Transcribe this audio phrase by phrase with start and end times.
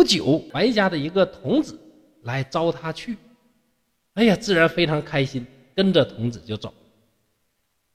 [0.00, 1.78] 不久，白家的一个童子
[2.22, 3.18] 来招他去，
[4.14, 6.72] 哎呀，自然非常开心，跟着童子就走。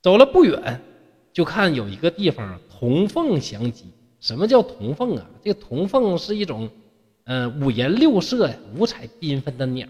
[0.04, 0.79] 走了不远，
[1.33, 3.86] 就看有一个地方铜凤相集。
[4.20, 5.26] 什么叫铜凤啊？
[5.44, 6.70] 这个铜凤是一种，
[7.23, 9.88] 呃，五颜六色、五彩缤纷的鸟。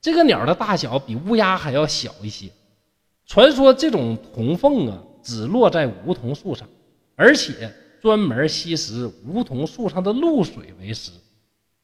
[0.00, 2.48] 这个鸟的大小比乌鸦还要小一些。
[3.26, 6.66] 传说这种铜凤啊，只落在梧桐树上，
[7.14, 11.10] 而且专门吸食梧桐树上的露水为食。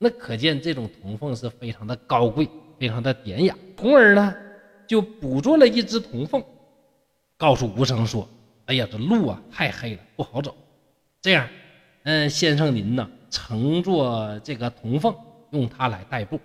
[0.00, 2.48] 那可见这种铜凤是非常的高贵，
[2.79, 3.54] 非常的典雅。
[3.76, 4.34] 从而呢，
[4.86, 6.40] 就捕捉了一只铜凤，
[7.36, 8.29] 告诉吴生说
[8.66, 10.56] ：“哎呀，这路啊太黑了，不好走。
[11.20, 11.48] 这样，
[12.04, 15.12] 嗯，先生您呢，乘坐这个铜凤，
[15.50, 16.39] 用它来代步。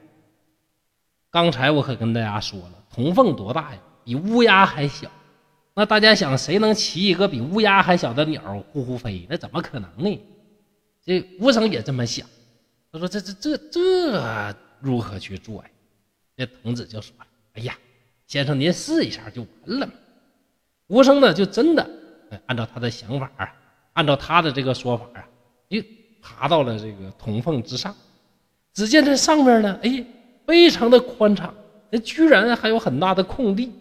[1.29, 3.79] 刚才我可跟大家说了，铜凤多大呀？
[4.03, 5.11] 比乌鸦还小。
[5.75, 9.27] 那大家想，谁能骑一个比乌鸦还小的鸟呼呼飞？
[9.29, 10.21] 那怎么可能呢？
[11.05, 12.27] 这吴生也这么想。”
[12.93, 15.69] 他说：“这这这这如何去做呀？”
[16.37, 17.15] 这童子就说
[17.53, 17.75] ：“哎呀，
[18.27, 19.93] 先生您试一下就完了嘛。”
[20.89, 21.89] 吴生呢就真的
[22.45, 23.51] 按照他的想法啊，
[23.93, 25.25] 按照他的这个说法啊，
[25.67, 25.81] 就
[26.21, 27.95] 爬到了这个铜缝之上。
[28.75, 30.05] 只见这上面呢，哎，
[30.45, 31.51] 非常的宽敞，
[31.89, 33.71] 那居然还有很大的空地。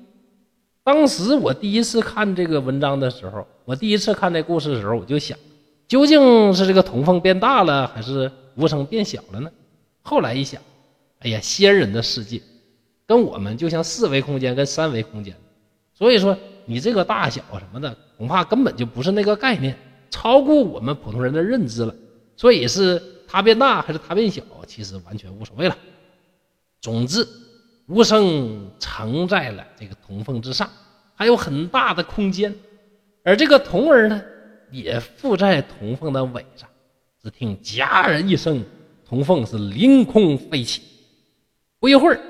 [0.82, 5.38] 当时我第一次看这个文章的时候，我第一次看这故事的时候，我就想，
[5.86, 8.32] 究竟是这个铜缝变大了，还是？
[8.56, 9.50] 无声变小了呢。
[10.02, 10.60] 后来一想，
[11.20, 12.40] 哎呀，仙人的世界
[13.06, 15.36] 跟我们就像四维空间跟三维空间，
[15.94, 19.76] 所以说你这个大小什么的，恐怕根本就不是那个概念，
[20.10, 21.94] 超过我们普通人的认知了。
[22.36, 25.76] 所以是它变大还是它变小，其实完全无所谓了。
[26.80, 27.26] 总之，
[27.86, 30.68] 无声承在了这个铜凤之上，
[31.14, 32.52] 还有很大的空间，
[33.22, 34.20] 而这个铜儿呢，
[34.72, 36.68] 也附在铜凤的尾上。
[37.22, 38.64] 只听“戛然”一声，
[39.04, 40.82] 铜凤是凌空飞起。
[41.78, 42.20] 不一会儿，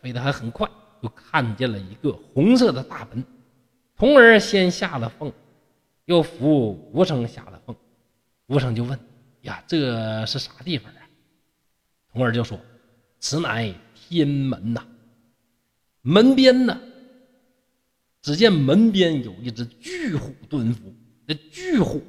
[0.00, 0.68] 飞得还很快，
[1.02, 3.24] 就看见了一个红色的大门。
[3.96, 5.32] 童儿先下了凤，
[6.04, 7.74] 又扶吴生下了凤。
[8.46, 8.98] 吴生就问
[9.42, 11.00] ：“呀，这是啥地方啊？”
[12.12, 12.58] 童儿就说
[13.18, 14.86] ：“此乃天门呐。
[16.02, 16.80] 门边呢，
[18.22, 20.94] 只见门边有一只巨虎蹲伏。
[21.26, 22.00] 这巨虎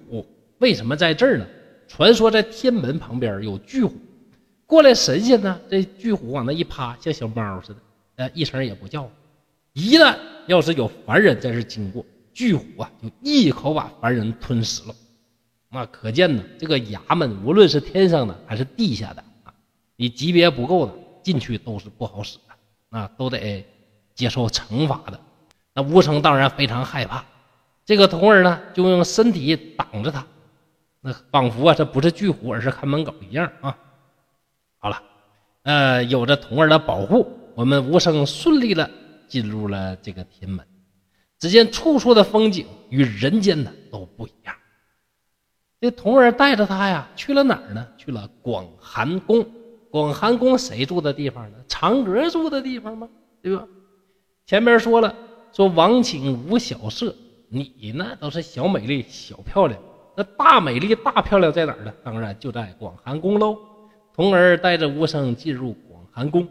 [0.60, 1.48] 为什么在这儿呢？”
[1.94, 3.94] 传说在天门旁边有巨虎，
[4.66, 7.80] 过来神仙呢，这巨虎往那一趴，像小猫似的，
[8.16, 9.12] 呃，一声也不叫。
[9.74, 10.16] 一旦
[10.48, 14.96] 要是有凡人在这经过，巨虎啊就一口把凡人吞食了。
[15.70, 19.54] 那可见呢，这个衙门无论是天上的还是地下的啊，
[19.98, 22.56] 你级别不够的进去都是不好使的，
[22.88, 23.66] 那，都得
[24.16, 25.20] 接受惩罚的。
[25.74, 27.26] 那吴成当然非常害怕，
[27.86, 30.26] 这个童儿呢就用身体挡着他。
[31.02, 33.76] 那仿佛啊，这不是巨虎，而是看门狗一样啊！
[34.78, 35.02] 好了，
[35.64, 38.90] 呃，有着童儿的保护，我们无声顺利的
[39.28, 40.66] 进入了这个天门。
[41.40, 44.56] 只见处处的风景与人间的都不一样。
[45.80, 47.88] 这童儿带着他呀，去了哪儿呢？
[47.98, 49.44] 去了广寒宫。
[49.90, 51.58] 广寒宫谁住的地方呢？
[51.68, 53.10] 嫦娥住的地方吗？
[53.42, 53.68] 对吧？
[54.46, 55.16] 前边说了，
[55.52, 57.16] 说王请无小色，
[57.50, 59.82] 你呢都是小美丽、小漂亮。
[60.16, 61.94] 那大美丽、大漂亮在哪儿呢？
[62.04, 63.58] 当然就在广寒宫喽。
[64.14, 66.48] 童儿带着吴生进入广寒宫，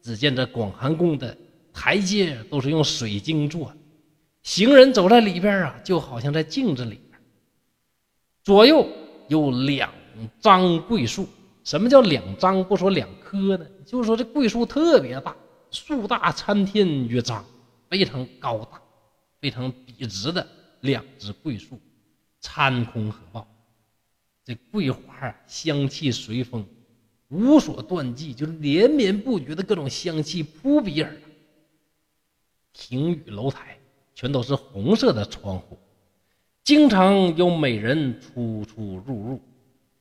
[0.00, 1.36] 只见这广寒宫的
[1.72, 3.76] 台阶都是用水晶做的，
[4.44, 7.20] 行人走在里边啊，就好像在镜子里边。
[8.44, 8.86] 左右
[9.28, 9.90] 有两
[10.40, 11.26] 张桂树，
[11.64, 12.62] 什么叫两张？
[12.62, 15.34] 不说两棵呢，就是说这桂树特别大，
[15.72, 17.44] 树大参天于张，
[17.90, 18.80] 非常高大、
[19.40, 20.46] 非常笔直的
[20.82, 21.80] 两只桂树。
[22.42, 23.46] 参空合抱，
[24.44, 26.66] 这桂花香气随风，
[27.28, 31.18] 无所断际，就是连绵不绝的各种香气扑鼻而来。
[32.72, 33.78] 亭宇楼台
[34.12, 35.78] 全都是红色的窗户，
[36.64, 39.40] 经常有美人出出入入。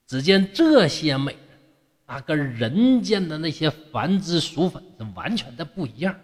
[0.08, 1.60] 只见这些美人，
[2.08, 6.20] 那跟人间的那些凡脂俗粉是完全的不一样，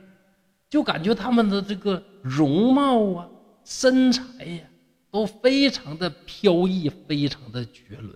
[0.67, 3.29] 就感觉他们的这个容貌啊、
[3.63, 4.63] 身材呀。
[5.17, 8.15] 都非常的飘逸，非常的绝伦，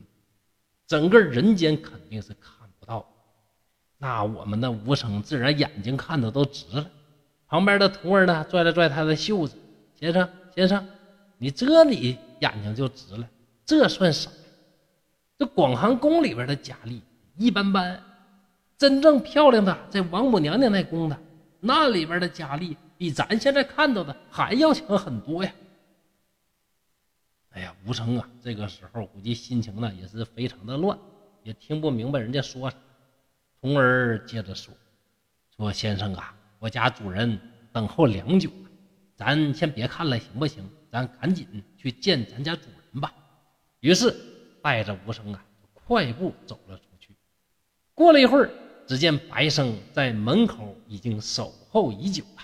[0.86, 3.04] 整个人间肯定是看不到。
[3.98, 6.88] 那我们的吴成自然眼睛看的都直了。
[7.48, 9.58] 旁边的徒儿呢，拽了拽他的袖子
[10.00, 10.88] ：“先生，先生，
[11.40, 13.28] 你这你眼睛就直了，
[13.66, 14.30] 这算啥？
[15.40, 17.02] 这广寒宫里边的佳丽
[17.36, 18.00] 一般般，
[18.78, 21.18] 真正漂亮的在王母娘娘那宫的，
[21.60, 25.52] 那里边的佳丽比咱现在看到的还要强很多呀。”
[27.52, 30.98] 哎呀，吴成啊，这个时候估计心情呢也是非常的乱。
[31.44, 32.78] 也听不明白人家说啥。
[33.60, 34.74] 从而接着说
[35.58, 37.40] ：“说先生啊，我家主人
[37.72, 38.70] 等候良久了，
[39.16, 40.64] 咱先别看了，行不行？
[40.92, 43.14] 咱赶紧去见咱家主人吧。”
[43.82, 44.16] 于是
[44.62, 45.44] 带着无声啊，
[45.74, 47.16] 快步走了出去。
[47.94, 48.50] 过了一会儿，
[48.88, 52.44] 只见白生在门口已经守候已久了。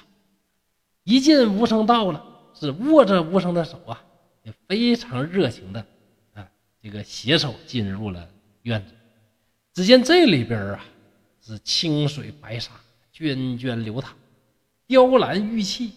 [1.04, 4.04] 一见无声到了，是握着无声的手啊，
[4.48, 5.86] 也非常热情的
[6.34, 6.50] 啊，
[6.82, 8.30] 这个携手进入了
[8.62, 8.94] 院子。
[9.74, 10.86] 只见这里边啊，
[11.42, 12.72] 是清水白沙，
[13.14, 14.16] 涓涓流淌，
[14.88, 15.92] 雕栏玉砌，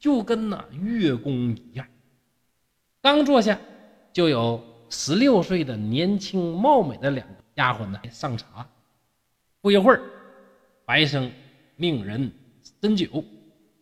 [0.00, 1.86] 就跟那月宫一样。
[3.00, 3.56] 刚坐下。
[4.12, 8.66] 就有十六岁的年轻貌美的两个丫鬟呢上茶。
[9.60, 10.00] 不一会儿，
[10.86, 11.30] 白生
[11.76, 12.32] 命人
[12.80, 13.22] 斟酒，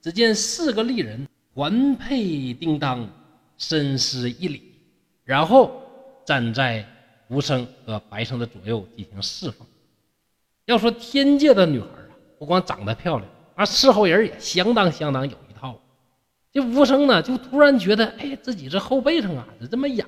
[0.02, 3.08] 只见四个丽人环佩叮当，
[3.66, 4.74] 深施一礼，
[5.24, 5.82] 然后
[6.26, 6.86] 站在
[7.28, 9.66] 无声和白生的左右进行侍奉。
[10.66, 15.80] 要说天界的女孩啊，不光长得漂亮，而伺候人也相当相当有一套。
[16.52, 20.06] 这无声呢，就突然觉得，哎，自己这后背上啊，是这么痒。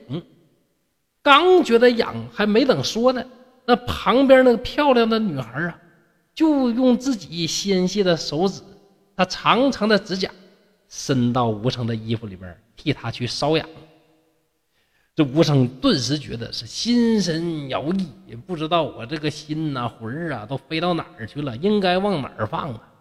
[1.22, 3.24] 刚觉得痒，还没等说呢，
[3.66, 5.80] 那旁边那个漂亮的女孩啊，
[6.34, 8.60] 就用自己纤细的手指，
[9.16, 10.30] 她长长的指甲，
[10.88, 13.68] 伸到无声的衣服里边，替他去瘙痒。
[15.14, 22.92] 这吴生顿时觉得是心神摇曳，也不知道我这个心呐、魂儿啊，都飞到哪儿去了，应该往哪儿放啊？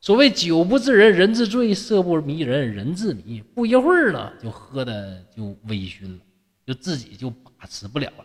[0.00, 3.42] 所谓酒不治人人自醉，色不迷人人自迷。
[3.54, 6.18] 不一会儿呢，就喝的就微醺了，
[6.66, 8.24] 就自己就把持不了了，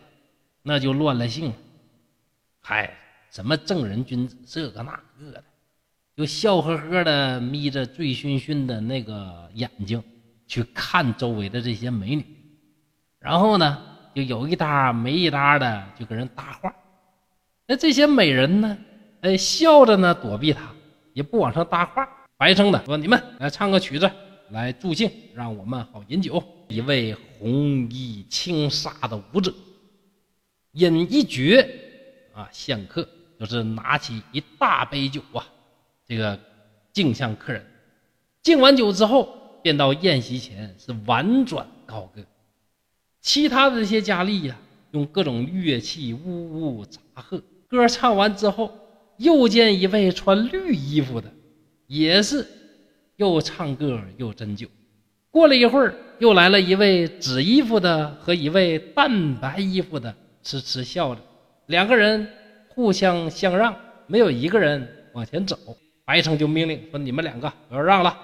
[0.62, 1.52] 那就乱了性。
[2.62, 2.96] 嗨，
[3.30, 5.44] 什么正人君子，这个那个的，
[6.16, 10.02] 就笑呵呵的眯着醉醺醺的那个眼睛
[10.46, 12.24] 去看周围的这些美女，
[13.18, 13.82] 然后呢，
[14.14, 16.74] 就有一搭没一搭的就跟人搭话。
[17.66, 18.78] 那这些美人呢，
[19.22, 20.62] 哎，笑着呢躲避他。
[21.12, 22.06] 也不往上搭话，
[22.36, 24.10] 白生的说：“你们来唱个曲子
[24.50, 29.50] 来助兴，让我们好饮酒。”一位红衣轻纱的舞者，
[30.72, 31.66] 饮一绝
[32.34, 33.08] 啊，向客
[33.40, 35.42] 就是拿起一大杯酒啊，
[36.06, 36.38] 这个
[36.92, 37.64] 敬向客人。
[38.42, 42.22] 敬完酒之后，便到宴席前是婉转高歌。
[43.20, 44.56] 其他的这些佳丽呀，
[44.92, 47.42] 用各种乐器呜呜杂和。
[47.66, 48.70] 歌唱完之后。
[49.18, 51.32] 又见一位穿绿衣服的，
[51.86, 52.46] 也是
[53.16, 54.68] 又唱歌又斟酒。
[55.30, 61.22] 过了一会儿，又来了一位紫衣服的和一位淡白衣服的，痴痴笑着。
[61.64, 62.28] 两个人
[62.68, 63.74] 互相相让，
[64.06, 65.58] 没有一个人往前走。
[66.04, 68.14] 白城就命令说：“你们两个不要让了，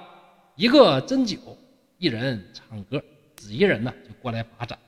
[0.57, 1.39] 一个斟酒，
[1.99, 3.03] 一人唱歌。”
[3.37, 4.79] 紫衣人呢就过来把盏。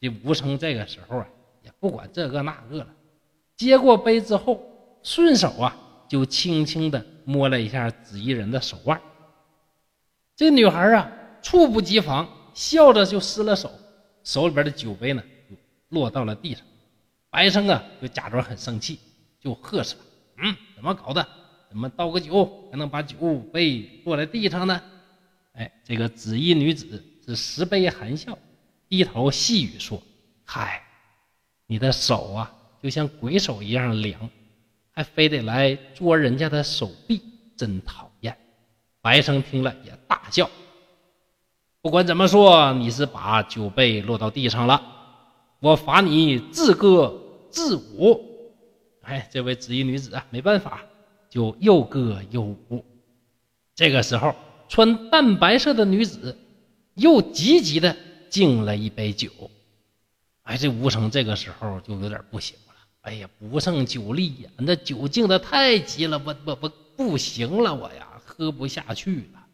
[0.00, 1.28] 这吴成这个时候啊，
[1.62, 2.86] 也不管这个那个了，
[3.56, 4.72] 接过杯之后。
[5.02, 5.76] 顺手啊，
[6.08, 9.00] 就轻轻地摸了一下紫衣人的手腕。
[10.34, 11.08] 这女孩啊，
[11.40, 13.70] 猝不及防，笑着就失了手，
[14.24, 15.54] 手里边的酒杯呢，就
[15.90, 16.66] 落到了地上。
[17.30, 18.98] 白生啊，就假装很生气，
[19.40, 19.94] 就呵斥
[20.42, 21.24] ：“嗯，怎么搞的？
[21.68, 23.16] 怎么倒个酒还能把酒
[23.52, 24.82] 杯落在地上呢？”
[25.56, 28.38] 哎，这个紫衣女子是十杯含笑，
[28.88, 30.02] 低头细语说
[30.44, 30.82] ：“嗨，
[31.66, 34.30] 你的手啊，就像鬼手一样凉。”
[34.98, 37.20] 还非得来捉人家的手臂，
[37.54, 38.34] 真讨厌！
[39.02, 40.48] 白生听了也大叫。
[41.82, 44.82] 不管怎么说，你是把酒杯落到地上了，
[45.60, 47.14] 我罚你自歌
[47.50, 48.18] 自舞。
[49.02, 50.82] 哎，这位紫衣女子啊，没办法，
[51.28, 52.82] 就又歌又舞。
[53.74, 54.34] 这个时候，
[54.68, 56.36] 穿淡白色的女子
[56.94, 57.96] 又急急的
[58.30, 59.30] 敬了一杯酒。
[60.42, 62.74] 哎，这吴成这个时候就有点不行了。
[63.00, 64.50] 哎呀，不胜酒力呀！
[64.58, 69.46] 那酒敬的太急了，我我我不行了，我呀喝不下去了。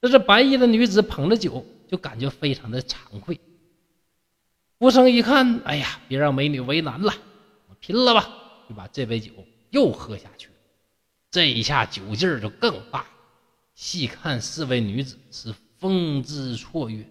[0.00, 3.40] 这是白衣的女子捧着酒，就感觉非常的惭愧。
[4.78, 7.12] 吴生一看，哎呀，别让美女为难了，
[7.68, 8.28] 我拼了吧！
[8.68, 9.32] 就把这杯酒
[9.70, 10.48] 又喝下去。
[11.30, 13.04] 这一下酒劲儿就更大。
[13.78, 17.06] 细看四位女子是风姿绰约，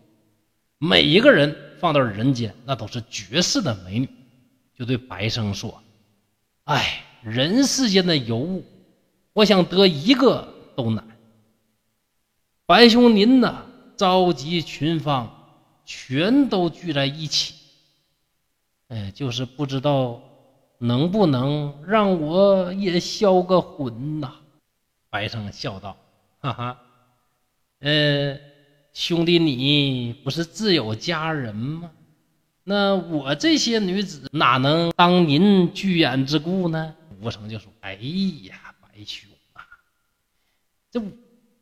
[0.77, 4.09] 每一个人放到人间那都是绝世的美女。
[4.75, 5.81] 就对白生说
[6.67, 8.65] ：“哎，人世间的尤物，
[9.31, 10.45] 我想得一个
[10.75, 11.07] 都难。
[12.65, 15.33] 白兄您呢，召集群芳，
[15.85, 17.55] 全都聚在一起，
[18.89, 20.21] 哎，就是不知道
[20.79, 24.35] 能不能让我也销个魂呐？”
[25.09, 25.95] 白生笑道
[26.39, 26.81] ：“哈哈，
[27.79, 28.37] 呃，
[28.93, 31.91] 兄弟，你不是自有佳人吗？”
[32.69, 36.93] 那我这些女子哪能当您居延之顾呢？
[37.21, 37.93] 吴成就说：“哎
[38.43, 39.63] 呀，白兄啊，
[40.91, 41.01] 这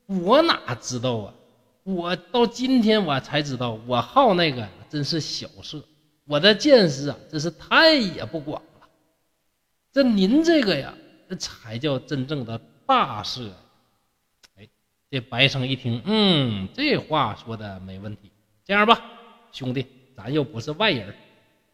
[0.07, 1.33] 我哪知道啊？
[1.83, 5.81] 我到今天我才知道，我好那个真是小事，
[6.25, 8.87] 我的见识啊，真是太也不广了。
[9.93, 10.93] 这您这个呀，
[11.29, 13.51] 这才叫真正的大事。
[15.09, 18.31] 这白生一听，嗯，这话说的没问题。
[18.65, 19.01] 这样吧，
[19.51, 19.85] 兄弟，
[20.17, 21.13] 咱又不是外人，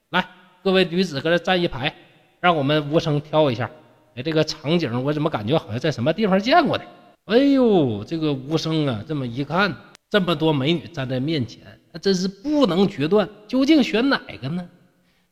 [0.09, 0.27] 来，
[0.63, 1.93] 各位女子搁这站一排。”
[2.41, 3.69] 让我们无声挑一下，
[4.15, 6.83] 哎，这个场景我怎么感觉好像在什么地方见过的？
[7.25, 9.71] 哎呦，这个无声啊，这么一看，
[10.09, 11.61] 这么多美女站在面前，
[11.91, 14.67] 那真是不能决断，究竟选哪个呢？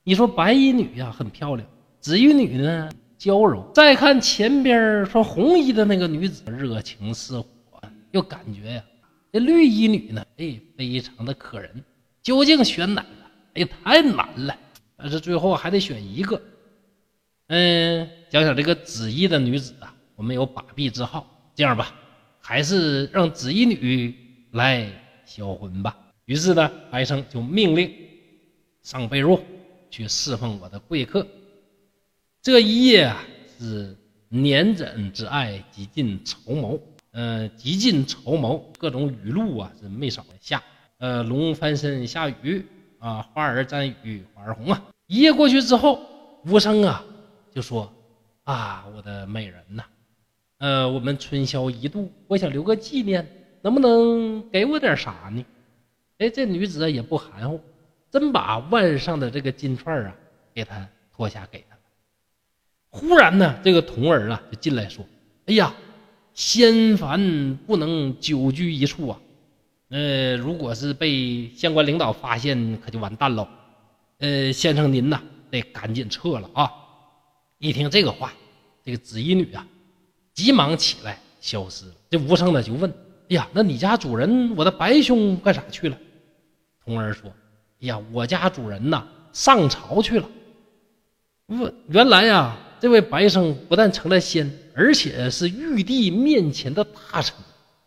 [0.03, 1.67] 你说白衣女呀很漂亮，
[1.99, 2.87] 紫衣女呢
[3.17, 7.47] 娇柔，再看前边说红衣的那个女子热情似火，
[8.11, 8.83] 又感觉呀，
[9.31, 11.83] 这绿衣女呢，哎，非常的可人，
[12.21, 13.09] 究竟选哪个？
[13.55, 14.57] 哎，太难了，
[14.95, 16.41] 但是最后还得选一个。
[17.47, 21.25] 嗯，讲讲这个紫衣的女子啊，我们有把臂之号。
[21.55, 21.93] 这样吧，
[22.39, 24.15] 还是让紫衣女
[24.51, 24.89] 来
[25.25, 25.97] 销魂吧。
[26.25, 27.93] 于是呢，白生就命令
[28.81, 29.41] 上被褥
[29.89, 31.27] 去侍奉我的贵客。
[32.41, 33.21] 这一夜啊，
[33.57, 33.97] 是
[34.29, 36.81] 年枕之爱，极尽筹谋。
[37.11, 40.61] 嗯，极尽筹谋，各种雨露啊是没少下。
[40.97, 42.65] 呃，龙翻身下雨
[42.99, 44.83] 啊，花儿沾雨花儿红啊。
[45.07, 45.99] 一夜过去之后，
[46.45, 47.03] 无声啊。
[47.51, 47.91] 就说
[48.43, 49.83] 啊，我的美人呐，
[50.59, 53.27] 呃，我们春宵一度，我想留个纪念，
[53.61, 55.43] 能不能给我点啥呢？
[56.19, 57.59] 哎，这女子也不含糊，
[58.11, 60.15] 真把腕上的这个金串啊
[60.53, 61.81] 给他脱下给他了。
[62.89, 65.05] 忽然呢，这个童儿啊就进来说
[65.47, 65.73] ：“哎呀，
[66.39, 69.19] 仙凡不能久居一处啊，
[69.89, 73.45] 呃，如果是被相关领导发现，可就完蛋喽。
[74.19, 76.71] 呃，先生您呐，得赶紧撤了啊。”
[77.59, 78.31] 一听这个话，
[78.85, 79.67] 这个紫衣女啊，
[80.33, 81.91] 急忙起来消失了。
[82.09, 82.89] 这无声的就问
[83.29, 85.97] ：“哎呀，那你家主人我的白兄干啥去了？”
[86.85, 87.29] 童儿说
[87.83, 90.29] ：“哎呀，我家主人呐上朝去了。
[91.47, 97.35] 问，原来呀，这位白生不但成了仙，而且是玉帝面前的大臣，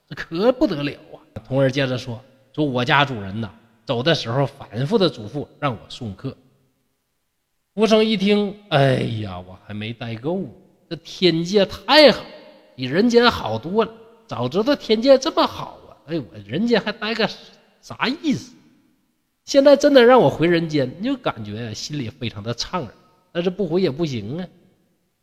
[0.08, 2.22] 这可不得了啊！”童儿接着说
[2.54, 3.50] ：“说我家主人呐
[3.84, 6.36] 走的时候反复的嘱咐让我送客。”
[7.74, 10.44] 吴生一听，哎呀，我还没待够，
[10.90, 12.22] 这天界太好，
[12.76, 13.92] 比人间好多了。
[14.26, 17.28] 早知道天界这么好啊，哎，我人间还待个
[17.80, 18.54] 啥意思？
[19.44, 22.90] 现在真的让我回人间，就感觉心里非常的怅然。
[23.32, 24.46] 但是不回也不行啊，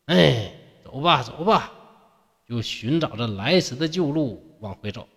[0.09, 0.51] 哎，
[0.83, 1.71] 走吧，走吧，
[2.47, 5.07] 就寻找着来时的旧路往回走。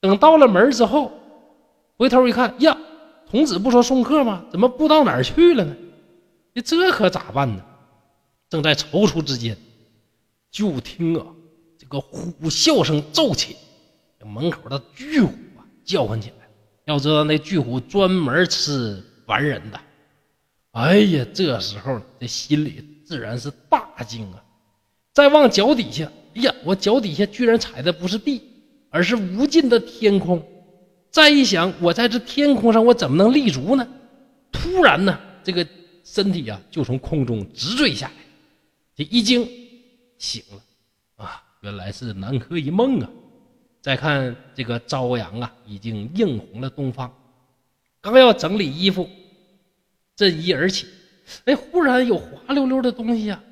[0.00, 1.10] 等到了门之后，
[1.96, 2.78] 回头一看，呀，
[3.28, 4.44] 童子不说送客吗？
[4.52, 5.74] 怎么不到哪儿去了呢？
[6.64, 7.64] 这可咋办呢？
[8.48, 9.58] 正在踌躇之间，
[10.48, 11.26] 就听啊，
[11.76, 13.56] 这个虎啸声骤起，
[14.24, 16.48] 门口的巨虎啊叫唤起来。
[16.84, 19.80] 要知道那巨虎专门吃凡人的。
[20.70, 24.42] 哎呀，这时候这心里自然是大惊啊！
[25.12, 28.42] 再望脚底下，哎呀，我脚底下居然踩的不是地，
[28.90, 30.44] 而是无尽的天空。
[31.12, 33.86] 再一想，我在这天空上，我怎么能立足呢？
[34.50, 35.64] 突然呢，这个。
[36.06, 38.14] 身体啊，就从空中直坠下来，
[38.94, 39.48] 这一惊
[40.18, 40.62] 醒了
[41.16, 43.08] 啊，原来是南柯一梦啊！
[43.80, 47.10] 再看这个朝阳啊，已经映红了东方，
[48.02, 49.08] 刚要整理衣服，
[50.14, 50.86] 振衣而起，
[51.44, 53.42] 哎，忽然有滑溜溜的东西啊，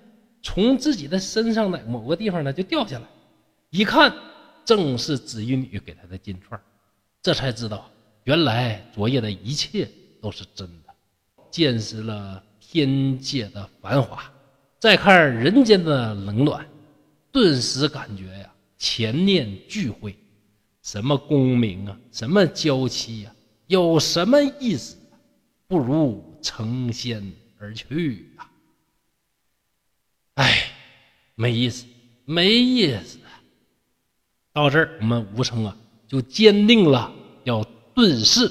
[0.42, 3.06] 从自己的身上的某个地方呢就掉下来，
[3.70, 4.14] 一看
[4.64, 6.60] 正是紫衣女给他的金串，
[7.22, 7.90] 这才知道
[8.24, 9.88] 原来昨夜的一切
[10.20, 10.92] 都是真的。
[11.50, 14.22] 见识了天界的繁华，
[14.78, 16.66] 再看人间的冷暖，
[17.30, 20.16] 顿时感觉呀，前念俱灰。
[20.82, 23.32] 什么功名啊，什么娇妻呀，
[23.68, 24.96] 有什么意思？
[25.68, 27.22] 不如成仙
[27.62, 28.50] 而去啊！
[30.34, 30.72] 哎，
[31.36, 31.86] 没意思，
[32.24, 33.18] 没意思。
[34.52, 35.76] 到这儿，我们吴成啊，
[36.08, 37.12] 就坚定了
[37.44, 37.64] 要
[37.94, 38.50] 遁世、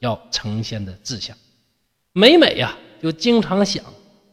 [0.00, 1.34] 要成仙的志向。
[2.12, 3.82] 每每呀，就经常想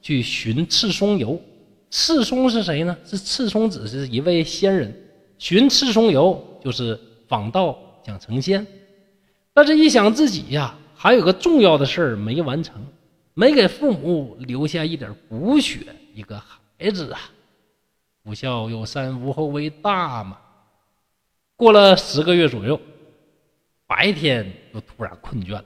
[0.01, 1.41] 去寻赤松游。
[1.89, 2.97] 赤松是谁呢？
[3.05, 4.93] 是赤松子，是一位仙人。
[5.37, 6.99] 寻赤松游就是
[7.29, 8.67] 访道想成仙。
[9.53, 12.85] 但是，一想自己呀，还有个重要的事儿没完成，
[13.39, 15.79] 没给父母留下一点骨血，
[16.13, 17.21] 一个孩子啊。
[18.21, 20.37] 不孝有三，无后为大嘛。
[21.55, 22.77] 过了十个月左右，
[23.87, 25.63] 白天就突然困倦了，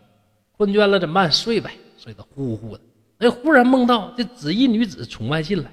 [0.51, 1.32] 困倦了怎么办？
[1.32, 1.72] 睡呗。
[1.98, 2.82] 睡得呼呼的。
[3.18, 5.72] 哎，忽然梦到这紫衣女子从外进来，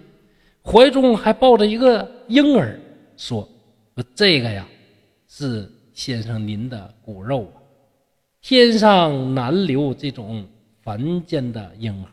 [0.64, 2.80] 怀中还抱着一个婴儿，
[3.18, 3.46] 说
[3.94, 4.66] ：“说这个呀，
[5.28, 7.60] 是先生您的骨肉啊，
[8.40, 10.48] 天上难留这种
[10.90, 12.10] 凡间的婴孩，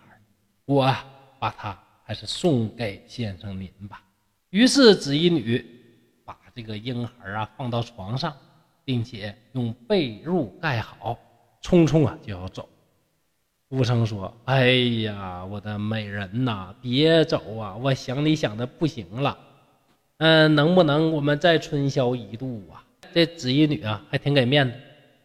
[0.66, 0.96] 我，
[1.40, 4.04] 把他还是送给先生您吧。”
[4.52, 5.66] 于是紫衣女
[6.24, 8.32] 把这个婴孩啊放到床上，
[8.86, 11.18] 并且用被褥盖好，
[11.64, 12.70] 匆匆啊就要走。
[13.70, 14.70] 吴生说：“哎
[15.02, 17.76] 呀，我的美人呐，别走啊！
[17.78, 19.36] 我想你想的不行了。
[20.18, 24.78] 嗯，能不能我们再春宵一度啊？”这紫衣女啊还挺给面子，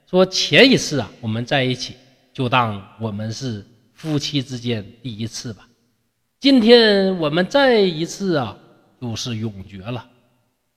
[0.07, 1.97] 说：“前一次啊我们在一起，
[2.33, 5.69] 就当我们是夫妻之间第一次吧。
[6.41, 8.59] 今天我们再一次啊。”
[9.03, 10.09] 就是永绝了，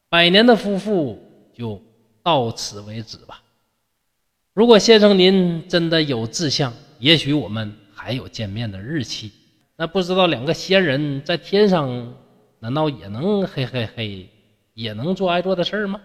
[0.10, 1.22] 百年的夫妇
[1.54, 1.80] 就
[2.24, 3.44] 到此为止吧。
[4.56, 9.32] 如果先生您真的有志向，也许我们还有见面的日期。
[9.78, 12.16] 那不知道两个仙人在天上，
[12.58, 14.28] 难道也能嘿嘿嘿，
[14.74, 16.02] 也能做爱做的事儿吗？